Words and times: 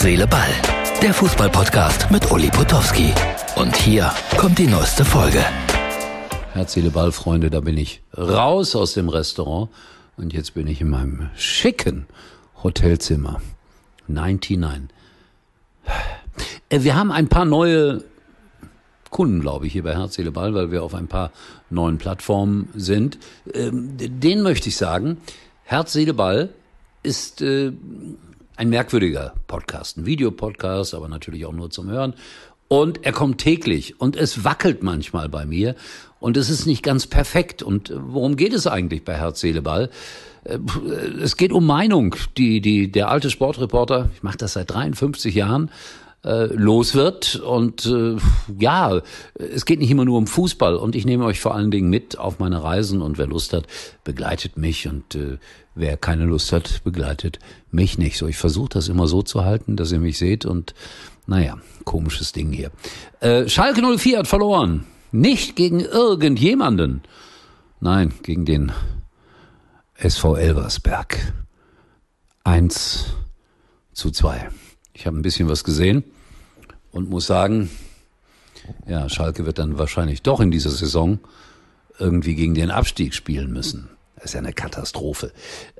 Herz, 0.00 0.08
Seele, 0.08 0.26
Ball. 0.26 0.48
Der 1.02 1.12
Fußballpodcast 1.12 2.10
mit 2.10 2.32
Uli 2.32 2.48
Potowski. 2.48 3.12
Und 3.56 3.76
hier 3.76 4.10
kommt 4.38 4.58
die 4.58 4.66
neueste 4.66 5.04
Folge. 5.04 5.44
Herz, 6.54 6.72
Seele, 6.72 6.88
Ball, 6.88 7.12
Freunde, 7.12 7.50
da 7.50 7.60
bin 7.60 7.76
ich 7.76 8.00
raus 8.16 8.74
aus 8.74 8.94
dem 8.94 9.10
Restaurant. 9.10 9.68
Und 10.16 10.32
jetzt 10.32 10.54
bin 10.54 10.68
ich 10.68 10.80
in 10.80 10.88
meinem 10.88 11.28
schicken 11.36 12.06
Hotelzimmer. 12.62 13.42
99. 14.08 14.88
Äh, 16.70 16.82
wir 16.82 16.94
haben 16.96 17.12
ein 17.12 17.28
paar 17.28 17.44
neue 17.44 18.02
Kunden, 19.10 19.42
glaube 19.42 19.66
ich, 19.66 19.74
hier 19.74 19.82
bei 19.82 19.94
Herz, 19.94 20.14
Seele, 20.14 20.32
Ball, 20.32 20.54
weil 20.54 20.70
wir 20.72 20.82
auf 20.82 20.94
ein 20.94 21.08
paar 21.08 21.30
neuen 21.68 21.98
Plattformen 21.98 22.70
sind. 22.74 23.18
Ähm, 23.52 23.98
den 23.98 24.40
möchte 24.40 24.70
ich 24.70 24.78
sagen, 24.78 25.18
Herz, 25.64 25.92
Seele, 25.92 26.14
Ball 26.14 26.48
ist 27.02 27.42
äh, 27.42 27.72
ein 28.60 28.68
merkwürdiger 28.68 29.32
Podcast, 29.46 29.96
ein 29.96 30.04
Videopodcast, 30.04 30.92
aber 30.92 31.08
natürlich 31.08 31.46
auch 31.46 31.52
nur 31.54 31.70
zum 31.70 31.88
Hören. 31.88 32.12
Und 32.68 33.06
er 33.06 33.12
kommt 33.12 33.38
täglich 33.38 33.98
und 33.98 34.16
es 34.16 34.44
wackelt 34.44 34.82
manchmal 34.82 35.30
bei 35.30 35.46
mir 35.46 35.74
und 36.20 36.36
es 36.36 36.50
ist 36.50 36.66
nicht 36.66 36.82
ganz 36.82 37.06
perfekt. 37.06 37.62
Und 37.62 37.90
worum 37.96 38.36
geht 38.36 38.52
es 38.52 38.66
eigentlich 38.66 39.02
bei 39.02 39.14
Herz, 39.14 39.40
Seele, 39.40 39.62
Ball? 39.62 39.88
Äh, 40.44 40.58
es 41.22 41.38
geht 41.38 41.52
um 41.52 41.64
Meinung, 41.64 42.14
die, 42.36 42.60
die 42.60 42.92
der 42.92 43.08
alte 43.08 43.30
Sportreporter, 43.30 44.10
ich 44.14 44.22
mache 44.22 44.36
das 44.36 44.52
seit 44.52 44.70
53 44.70 45.34
Jahren, 45.34 45.70
äh, 46.24 46.46
los 46.46 46.94
wird. 46.94 47.36
Und 47.36 47.86
äh, 47.86 48.16
ja, 48.58 49.00
es 49.34 49.64
geht 49.64 49.78
nicht 49.78 49.90
immer 49.90 50.04
nur 50.04 50.18
um 50.18 50.26
Fußball. 50.26 50.76
Und 50.76 50.94
ich 50.94 51.06
nehme 51.06 51.24
euch 51.24 51.40
vor 51.40 51.54
allen 51.54 51.70
Dingen 51.70 51.90
mit 51.90 52.18
auf 52.18 52.38
meine 52.38 52.62
Reisen. 52.62 53.02
Und 53.02 53.18
wer 53.18 53.26
Lust 53.26 53.52
hat, 53.52 53.66
begleitet 54.04 54.56
mich. 54.56 54.86
Und 54.86 55.14
äh, 55.14 55.38
wer 55.74 55.96
keine 55.96 56.24
Lust 56.24 56.52
hat, 56.52 56.82
begleitet 56.84 57.38
mich 57.70 57.98
nicht. 57.98 58.18
So, 58.18 58.26
ich 58.26 58.36
versuche 58.36 58.70
das 58.70 58.88
immer 58.88 59.06
so 59.06 59.22
zu 59.22 59.44
halten, 59.44 59.76
dass 59.76 59.92
ihr 59.92 60.00
mich 60.00 60.18
seht. 60.18 60.44
Und 60.44 60.74
naja, 61.26 61.58
komisches 61.84 62.32
Ding 62.32 62.52
hier. 62.52 62.70
Äh, 63.20 63.48
Schalke 63.48 63.80
04 63.80 64.18
hat 64.18 64.28
verloren. 64.28 64.84
Nicht 65.12 65.56
gegen 65.56 65.80
irgendjemanden. 65.80 67.02
Nein, 67.80 68.12
gegen 68.22 68.44
den 68.44 68.72
SV 69.94 70.36
Elversberg. 70.36 71.32
Eins 72.44 73.06
zu 73.92 74.10
zwei. 74.10 74.50
Ich 74.92 75.06
habe 75.06 75.16
ein 75.16 75.22
bisschen 75.22 75.48
was 75.48 75.64
gesehen 75.64 76.04
und 76.92 77.10
muss 77.10 77.26
sagen, 77.26 77.70
ja, 78.86 79.08
Schalke 79.08 79.46
wird 79.46 79.58
dann 79.58 79.78
wahrscheinlich 79.78 80.22
doch 80.22 80.40
in 80.40 80.50
dieser 80.50 80.70
Saison 80.70 81.18
irgendwie 81.98 82.34
gegen 82.34 82.54
den 82.54 82.70
Abstieg 82.70 83.14
spielen 83.14 83.52
müssen. 83.52 83.88
Das 84.16 84.26
ist 84.26 84.34
ja 84.34 84.40
eine 84.40 84.52
Katastrophe. 84.52 85.32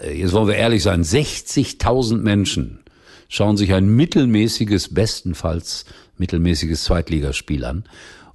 Äh, 0.00 0.18
jetzt 0.18 0.32
wollen 0.32 0.48
wir 0.48 0.56
ehrlich 0.56 0.82
sein, 0.82 1.02
60.000 1.02 2.18
Menschen 2.18 2.80
schauen 3.28 3.56
sich 3.56 3.74
ein 3.74 3.88
mittelmäßiges, 3.88 4.94
bestenfalls 4.94 5.84
mittelmäßiges 6.16 6.84
Zweitligaspiel 6.84 7.64
an. 7.64 7.84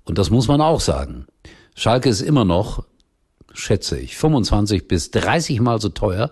Und 0.03 0.17
das 0.17 0.29
muss 0.29 0.47
man 0.47 0.61
auch 0.61 0.81
sagen. 0.81 1.25
Schalke 1.75 2.09
ist 2.09 2.21
immer 2.21 2.45
noch, 2.45 2.85
schätze 3.53 3.97
ich, 3.97 4.17
25 4.17 4.87
bis 4.87 5.11
30 5.11 5.59
Mal 5.61 5.81
so 5.81 5.89
teuer 5.89 6.31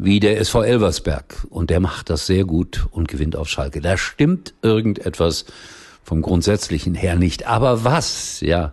wie 0.00 0.18
der 0.18 0.40
SV 0.40 0.62
Elversberg. 0.62 1.46
Und 1.50 1.70
der 1.70 1.80
macht 1.80 2.10
das 2.10 2.26
sehr 2.26 2.44
gut 2.44 2.86
und 2.90 3.08
gewinnt 3.08 3.36
auf 3.36 3.48
Schalke. 3.48 3.80
Da 3.80 3.96
stimmt 3.96 4.54
irgendetwas 4.62 5.44
vom 6.02 6.22
Grundsätzlichen 6.22 6.94
her 6.94 7.16
nicht. 7.16 7.46
Aber 7.46 7.84
was? 7.84 8.40
Ja, 8.40 8.72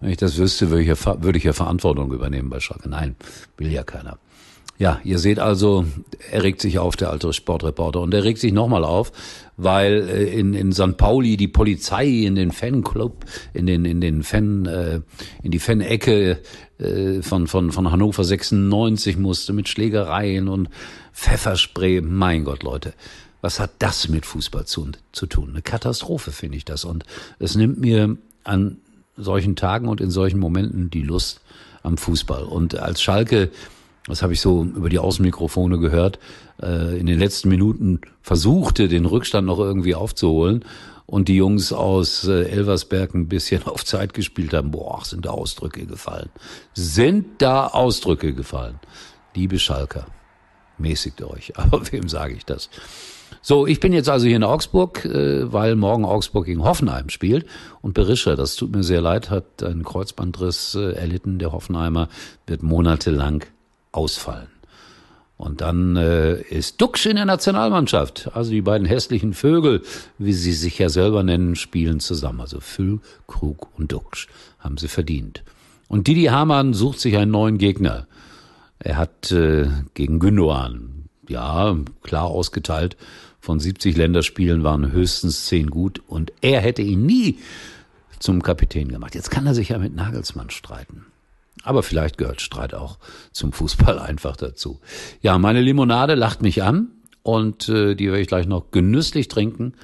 wenn 0.00 0.10
ich 0.10 0.16
das 0.16 0.36
wüsste, 0.36 0.70
würde 0.70 0.82
ich 0.82 0.88
ja, 0.88 1.22
würde 1.22 1.38
ich 1.38 1.44
ja 1.44 1.52
Verantwortung 1.52 2.12
übernehmen 2.12 2.50
bei 2.50 2.60
Schalke. 2.60 2.88
Nein, 2.88 3.16
will 3.56 3.72
ja 3.72 3.82
keiner. 3.82 4.18
Ja, 4.78 5.00
ihr 5.04 5.18
seht 5.18 5.38
also, 5.38 5.86
er 6.30 6.42
regt 6.42 6.60
sich 6.60 6.78
auf, 6.78 6.96
der 6.96 7.10
alte 7.10 7.32
Sportreporter. 7.32 8.00
Und 8.00 8.12
er 8.12 8.24
regt 8.24 8.38
sich 8.38 8.52
nochmal 8.52 8.84
auf, 8.84 9.10
weil 9.56 10.08
äh, 10.08 10.38
in, 10.38 10.52
in 10.52 10.72
St. 10.72 10.96
Pauli 10.98 11.36
die 11.36 11.48
Polizei 11.48 12.06
in 12.06 12.34
den 12.34 12.50
Fanclub, 12.50 13.24
in 13.54 13.66
den, 13.66 13.84
in 13.86 14.00
den 14.00 14.22
Fan, 14.22 14.66
äh, 14.66 15.00
in 15.42 15.50
die 15.50 15.58
Fan-Ecke 15.58 16.38
äh, 16.78 17.22
von, 17.22 17.46
von, 17.46 17.72
von 17.72 17.90
Hannover 17.90 18.22
96 18.22 19.16
musste 19.16 19.54
mit 19.54 19.68
Schlägereien 19.68 20.48
und 20.48 20.68
Pfefferspray. 21.12 22.02
Mein 22.02 22.44
Gott, 22.44 22.62
Leute. 22.62 22.92
Was 23.40 23.60
hat 23.60 23.70
das 23.78 24.08
mit 24.08 24.26
Fußball 24.26 24.66
zu, 24.66 24.88
zu 25.12 25.26
tun? 25.26 25.50
Eine 25.50 25.62
Katastrophe 25.62 26.32
finde 26.32 26.58
ich 26.58 26.64
das. 26.66 26.84
Und 26.84 27.04
es 27.38 27.54
nimmt 27.54 27.78
mir 27.78 28.16
an 28.44 28.78
solchen 29.16 29.56
Tagen 29.56 29.88
und 29.88 30.02
in 30.02 30.10
solchen 30.10 30.38
Momenten 30.38 30.90
die 30.90 31.02
Lust 31.02 31.40
am 31.82 31.96
Fußball. 31.96 32.44
Und 32.44 32.78
als 32.78 33.00
Schalke 33.00 33.50
das 34.06 34.22
habe 34.22 34.32
ich 34.32 34.40
so 34.40 34.62
über 34.62 34.88
die 34.88 34.98
Außenmikrofone 34.98 35.78
gehört, 35.78 36.18
äh, 36.62 36.98
in 36.98 37.06
den 37.06 37.18
letzten 37.18 37.48
Minuten 37.48 38.00
versuchte, 38.22 38.88
den 38.88 39.04
Rückstand 39.04 39.46
noch 39.46 39.58
irgendwie 39.58 39.94
aufzuholen 39.94 40.64
und 41.06 41.28
die 41.28 41.36
Jungs 41.36 41.72
aus 41.72 42.26
äh, 42.26 42.44
Elversberg 42.44 43.14
ein 43.14 43.28
bisschen 43.28 43.62
auf 43.66 43.84
Zeit 43.84 44.14
gespielt 44.14 44.54
haben. 44.54 44.70
Boah, 44.70 45.04
sind 45.04 45.26
da 45.26 45.30
Ausdrücke 45.30 45.86
gefallen. 45.86 46.28
Sind 46.74 47.26
da 47.42 47.66
Ausdrücke 47.68 48.32
gefallen. 48.32 48.78
Liebe 49.34 49.58
Schalker, 49.58 50.06
mäßigt 50.78 51.22
euch. 51.22 51.52
Aber 51.58 51.80
wem 51.90 52.08
sage 52.08 52.34
ich 52.34 52.44
das? 52.44 52.70
So, 53.42 53.66
ich 53.66 53.80
bin 53.80 53.92
jetzt 53.92 54.08
also 54.08 54.26
hier 54.26 54.36
in 54.36 54.44
Augsburg, 54.44 55.04
äh, 55.04 55.52
weil 55.52 55.74
morgen 55.74 56.04
Augsburg 56.04 56.46
gegen 56.46 56.62
Hoffenheim 56.62 57.08
spielt. 57.08 57.46
Und 57.82 57.94
Berischer, 57.94 58.36
das 58.36 58.54
tut 58.54 58.74
mir 58.74 58.84
sehr 58.84 59.00
leid, 59.00 59.30
hat 59.30 59.64
einen 59.64 59.84
Kreuzbandriss 59.84 60.76
äh, 60.76 60.92
erlitten. 60.92 61.38
Der 61.38 61.50
Hoffenheimer 61.50 62.08
wird 62.46 62.62
monatelang 62.62 63.44
ausfallen. 63.96 64.48
Und 65.38 65.60
dann 65.60 65.96
äh, 65.96 66.40
ist 66.40 66.80
Duxch 66.80 67.06
in 67.06 67.16
der 67.16 67.26
Nationalmannschaft. 67.26 68.30
Also 68.32 68.50
die 68.50 68.62
beiden 68.62 68.86
hässlichen 68.86 69.34
Vögel, 69.34 69.82
wie 70.18 70.32
sie 70.32 70.52
sich 70.52 70.78
ja 70.78 70.88
selber 70.88 71.22
nennen, 71.22 71.56
spielen 71.56 72.00
zusammen. 72.00 72.40
Also 72.40 72.60
Füll, 72.60 73.00
Krug 73.26 73.68
und 73.76 73.92
Duxch 73.92 74.28
haben 74.58 74.78
sie 74.78 74.88
verdient. 74.88 75.42
Und 75.88 76.08
Didi 76.08 76.24
Hamann 76.24 76.72
sucht 76.72 77.00
sich 77.00 77.16
einen 77.16 77.30
neuen 77.30 77.58
Gegner. 77.58 78.06
Er 78.78 78.96
hat 78.96 79.30
äh, 79.30 79.68
gegen 79.94 80.20
Gündogan, 80.20 81.04
ja, 81.28 81.76
klar 82.02 82.24
ausgeteilt. 82.24 82.96
Von 83.38 83.60
70 83.60 83.96
Länderspielen 83.96 84.64
waren 84.64 84.90
höchstens 84.90 85.46
10 85.46 85.70
gut. 85.70 86.02
Und 86.06 86.32
er 86.40 86.60
hätte 86.62 86.82
ihn 86.82 87.04
nie 87.04 87.38
zum 88.18 88.42
Kapitän 88.42 88.88
gemacht. 88.88 89.14
Jetzt 89.14 89.30
kann 89.30 89.46
er 89.46 89.54
sich 89.54 89.68
ja 89.68 89.78
mit 89.78 89.94
Nagelsmann 89.94 90.48
streiten. 90.48 91.04
Aber 91.62 91.82
vielleicht 91.82 92.18
gehört 92.18 92.40
Streit 92.40 92.74
auch 92.74 92.98
zum 93.32 93.52
Fußball 93.52 93.98
einfach 94.00 94.36
dazu. 94.36 94.80
Ja, 95.20 95.38
meine 95.38 95.60
Limonade 95.60 96.14
lacht 96.14 96.42
mich 96.42 96.62
an 96.62 96.88
und 97.22 97.68
äh, 97.68 97.94
die 97.94 98.06
werde 98.06 98.20
ich 98.20 98.28
gleich 98.28 98.46
noch 98.46 98.70
genüsslich 98.70 99.28
trinken. 99.28 99.74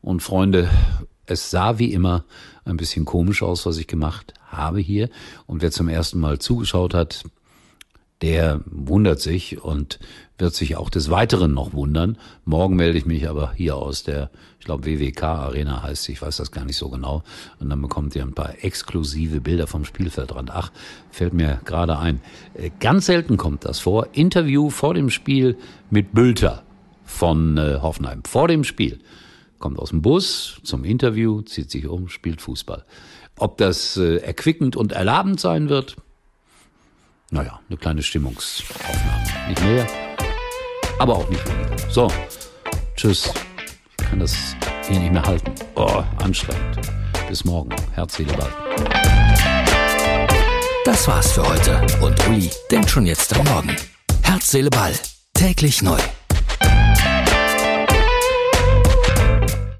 Und 0.00 0.22
Freunde, 0.22 0.70
es 1.26 1.50
sah 1.50 1.78
wie 1.78 1.92
immer 1.92 2.24
ein 2.64 2.76
bisschen 2.76 3.04
komisch 3.04 3.42
aus, 3.42 3.66
was 3.66 3.78
ich 3.78 3.86
gemacht 3.86 4.34
habe 4.46 4.80
hier. 4.80 5.08
Und 5.46 5.62
wer 5.62 5.70
zum 5.70 5.88
ersten 5.88 6.20
Mal 6.20 6.38
zugeschaut 6.38 6.94
hat, 6.94 7.24
der 8.22 8.60
wundert 8.66 9.20
sich 9.20 9.62
und 9.62 9.98
wird 10.38 10.54
sich 10.54 10.76
auch 10.76 10.90
des 10.90 11.10
Weiteren 11.10 11.54
noch 11.54 11.72
wundern. 11.72 12.18
Morgen 12.44 12.76
melde 12.76 12.98
ich 12.98 13.06
mich 13.06 13.28
aber 13.28 13.52
hier 13.52 13.76
aus 13.76 14.04
der, 14.04 14.30
ich 14.58 14.66
glaube 14.66 14.86
WWK 14.86 15.22
Arena 15.22 15.82
heißt 15.82 16.04
sie, 16.04 16.12
ich 16.12 16.22
weiß 16.22 16.36
das 16.36 16.50
gar 16.50 16.64
nicht 16.64 16.76
so 16.76 16.88
genau. 16.88 17.22
Und 17.58 17.70
dann 17.70 17.80
bekommt 17.80 18.14
ihr 18.14 18.22
ein 18.22 18.34
paar 18.34 18.62
exklusive 18.62 19.40
Bilder 19.40 19.66
vom 19.66 19.84
Spielfeldrand. 19.84 20.50
Ach, 20.50 20.72
fällt 21.10 21.34
mir 21.34 21.60
gerade 21.64 21.98
ein. 21.98 22.20
Äh, 22.54 22.70
ganz 22.80 23.06
selten 23.06 23.36
kommt 23.36 23.64
das 23.64 23.78
vor. 23.78 24.08
Interview 24.12 24.70
vor 24.70 24.94
dem 24.94 25.10
Spiel 25.10 25.56
mit 25.90 26.12
Bülter 26.12 26.62
von 27.04 27.56
äh, 27.56 27.78
Hoffenheim. 27.80 28.22
Vor 28.24 28.48
dem 28.48 28.64
Spiel. 28.64 28.98
Kommt 29.58 29.78
aus 29.78 29.88
dem 29.88 30.02
Bus 30.02 30.60
zum 30.64 30.84
Interview, 30.84 31.40
zieht 31.40 31.70
sich 31.70 31.86
um, 31.86 32.08
spielt 32.08 32.42
Fußball. 32.42 32.84
Ob 33.38 33.56
das 33.56 33.96
äh, 33.96 34.16
erquickend 34.18 34.76
und 34.76 34.92
erlabend 34.92 35.40
sein 35.40 35.70
wird, 35.70 35.96
naja, 37.30 37.60
eine 37.68 37.76
kleine 37.76 38.02
Stimmungsaufnahme. 38.02 39.48
Nicht 39.48 39.62
mehr, 39.62 39.86
aber 40.98 41.16
auch 41.16 41.28
nicht 41.28 41.46
weniger. 41.48 41.76
So, 41.90 42.10
tschüss. 42.96 43.32
Ich 43.98 44.06
kann 44.06 44.20
das 44.20 44.34
hier 44.88 45.00
nicht 45.00 45.12
mehr 45.12 45.22
halten. 45.22 45.52
Oh, 45.74 46.02
anstrengend. 46.22 46.78
Bis 47.28 47.44
morgen. 47.44 47.74
Herz, 47.94 48.16
Seele, 48.16 48.32
Ball. 48.34 48.52
Das 50.84 51.08
war's 51.08 51.32
für 51.32 51.46
heute. 51.46 51.84
Und 52.00 52.28
Uli 52.28 52.50
denkt 52.70 52.90
schon 52.90 53.06
jetzt 53.06 53.36
am 53.36 53.44
Morgen. 53.46 53.76
Herz, 54.22 54.50
Seele, 54.50 54.70
Ball. 54.70 54.94
Täglich 55.34 55.82
neu. 55.82 55.98